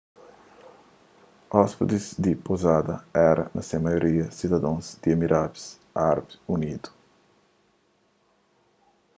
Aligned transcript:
óspides 1.63 2.07
di 2.23 2.31
pouzada 2.45 2.95
éra 3.31 3.45
na 3.55 3.61
se 3.69 3.75
maioria 3.85 4.25
sidadons 4.39 4.85
di 5.01 5.07
emiradus 5.15 5.63
árabi 6.11 6.33
unidu 6.55 6.89